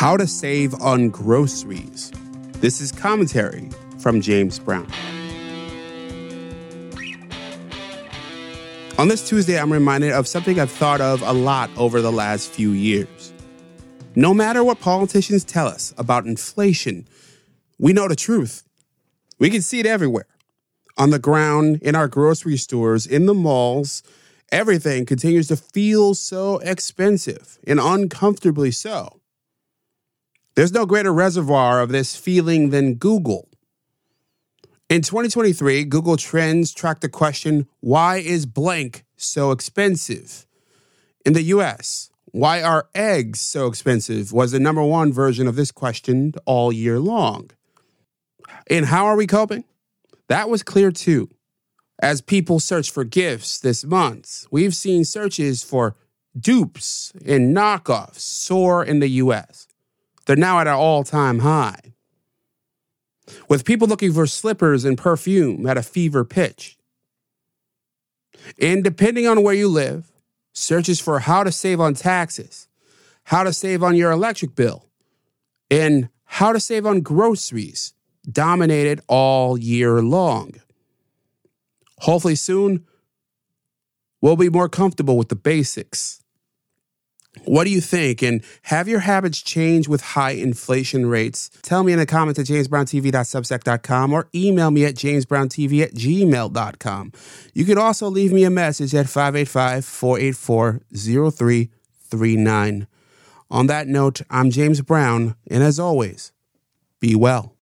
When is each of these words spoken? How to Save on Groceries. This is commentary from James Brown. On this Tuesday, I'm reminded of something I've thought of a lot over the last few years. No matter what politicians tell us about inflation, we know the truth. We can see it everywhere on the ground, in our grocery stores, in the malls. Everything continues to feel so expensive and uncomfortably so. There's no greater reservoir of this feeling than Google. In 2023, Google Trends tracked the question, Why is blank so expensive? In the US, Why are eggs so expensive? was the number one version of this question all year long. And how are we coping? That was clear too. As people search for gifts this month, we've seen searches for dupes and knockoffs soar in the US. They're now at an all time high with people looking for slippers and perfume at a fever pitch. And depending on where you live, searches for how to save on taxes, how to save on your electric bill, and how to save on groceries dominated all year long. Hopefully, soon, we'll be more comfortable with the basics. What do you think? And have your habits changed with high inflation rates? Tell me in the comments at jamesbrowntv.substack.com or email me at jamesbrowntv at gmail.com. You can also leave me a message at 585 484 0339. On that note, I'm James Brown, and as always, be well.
How 0.00 0.16
to 0.16 0.26
Save 0.26 0.80
on 0.80 1.10
Groceries. 1.10 2.10
This 2.52 2.80
is 2.80 2.90
commentary 2.90 3.68
from 3.98 4.22
James 4.22 4.58
Brown. 4.58 4.90
On 8.96 9.08
this 9.08 9.28
Tuesday, 9.28 9.60
I'm 9.60 9.70
reminded 9.70 10.12
of 10.12 10.26
something 10.26 10.58
I've 10.58 10.70
thought 10.70 11.02
of 11.02 11.20
a 11.20 11.34
lot 11.34 11.68
over 11.76 12.00
the 12.00 12.10
last 12.10 12.48
few 12.48 12.70
years. 12.70 13.34
No 14.14 14.32
matter 14.32 14.64
what 14.64 14.80
politicians 14.80 15.44
tell 15.44 15.66
us 15.66 15.92
about 15.98 16.24
inflation, 16.24 17.06
we 17.78 17.92
know 17.92 18.08
the 18.08 18.16
truth. 18.16 18.62
We 19.38 19.50
can 19.50 19.60
see 19.60 19.80
it 19.80 19.86
everywhere 19.86 20.28
on 20.96 21.10
the 21.10 21.18
ground, 21.18 21.78
in 21.82 21.94
our 21.94 22.08
grocery 22.08 22.56
stores, 22.56 23.06
in 23.06 23.26
the 23.26 23.34
malls. 23.34 24.02
Everything 24.50 25.04
continues 25.04 25.48
to 25.48 25.58
feel 25.58 26.14
so 26.14 26.56
expensive 26.60 27.58
and 27.66 27.78
uncomfortably 27.78 28.70
so. 28.70 29.19
There's 30.54 30.72
no 30.72 30.84
greater 30.84 31.12
reservoir 31.12 31.80
of 31.80 31.90
this 31.90 32.16
feeling 32.16 32.70
than 32.70 32.94
Google. 32.94 33.48
In 34.88 35.02
2023, 35.02 35.84
Google 35.84 36.16
Trends 36.16 36.74
tracked 36.74 37.02
the 37.02 37.08
question, 37.08 37.68
Why 37.78 38.16
is 38.16 38.46
blank 38.46 39.04
so 39.16 39.52
expensive? 39.52 40.46
In 41.24 41.32
the 41.34 41.42
US, 41.42 42.10
Why 42.32 42.62
are 42.62 42.88
eggs 42.94 43.40
so 43.40 43.68
expensive? 43.68 44.32
was 44.32 44.50
the 44.52 44.60
number 44.60 44.82
one 44.82 45.12
version 45.12 45.46
of 45.46 45.56
this 45.56 45.70
question 45.70 46.32
all 46.46 46.72
year 46.72 46.98
long. 46.98 47.50
And 48.68 48.86
how 48.86 49.06
are 49.06 49.16
we 49.16 49.26
coping? 49.26 49.64
That 50.28 50.48
was 50.48 50.62
clear 50.62 50.90
too. 50.90 51.30
As 52.02 52.20
people 52.20 52.60
search 52.60 52.90
for 52.90 53.04
gifts 53.04 53.58
this 53.58 53.84
month, 53.84 54.46
we've 54.50 54.74
seen 54.74 55.04
searches 55.04 55.62
for 55.62 55.96
dupes 56.38 57.12
and 57.26 57.54
knockoffs 57.54 58.20
soar 58.20 58.82
in 58.84 59.00
the 59.00 59.08
US. 59.08 59.66
They're 60.30 60.36
now 60.36 60.60
at 60.60 60.68
an 60.68 60.74
all 60.74 61.02
time 61.02 61.40
high 61.40 61.80
with 63.48 63.64
people 63.64 63.88
looking 63.88 64.12
for 64.12 64.28
slippers 64.28 64.84
and 64.84 64.96
perfume 64.96 65.66
at 65.66 65.76
a 65.76 65.82
fever 65.82 66.24
pitch. 66.24 66.78
And 68.62 68.84
depending 68.84 69.26
on 69.26 69.42
where 69.42 69.54
you 69.54 69.66
live, 69.66 70.12
searches 70.52 71.00
for 71.00 71.18
how 71.18 71.42
to 71.42 71.50
save 71.50 71.80
on 71.80 71.94
taxes, 71.94 72.68
how 73.24 73.42
to 73.42 73.52
save 73.52 73.82
on 73.82 73.96
your 73.96 74.12
electric 74.12 74.54
bill, 74.54 74.86
and 75.68 76.10
how 76.26 76.52
to 76.52 76.60
save 76.60 76.86
on 76.86 77.00
groceries 77.00 77.92
dominated 78.30 79.00
all 79.08 79.58
year 79.58 80.00
long. 80.00 80.60
Hopefully, 82.02 82.36
soon, 82.36 82.84
we'll 84.20 84.36
be 84.36 84.48
more 84.48 84.68
comfortable 84.68 85.16
with 85.16 85.28
the 85.28 85.34
basics. 85.34 86.19
What 87.44 87.64
do 87.64 87.70
you 87.70 87.80
think? 87.80 88.22
And 88.22 88.42
have 88.62 88.88
your 88.88 89.00
habits 89.00 89.40
changed 89.40 89.88
with 89.88 90.00
high 90.00 90.32
inflation 90.32 91.06
rates? 91.06 91.48
Tell 91.62 91.84
me 91.84 91.92
in 91.92 91.98
the 91.98 92.06
comments 92.06 92.40
at 92.40 92.46
jamesbrowntv.substack.com 92.46 94.12
or 94.12 94.28
email 94.34 94.70
me 94.70 94.84
at 94.84 94.94
jamesbrowntv 94.94 95.80
at 95.82 95.94
gmail.com. 95.94 97.12
You 97.54 97.64
can 97.64 97.78
also 97.78 98.08
leave 98.08 98.32
me 98.32 98.44
a 98.44 98.50
message 98.50 98.94
at 98.94 99.08
585 99.08 99.84
484 99.84 100.80
0339. 100.92 102.86
On 103.52 103.66
that 103.66 103.88
note, 103.88 104.20
I'm 104.30 104.50
James 104.50 104.80
Brown, 104.80 105.34
and 105.50 105.62
as 105.62 105.80
always, 105.80 106.32
be 107.00 107.14
well. 107.16 107.56